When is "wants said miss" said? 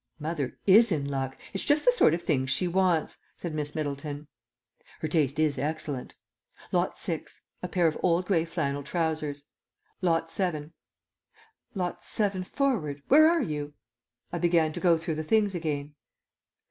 2.67-3.75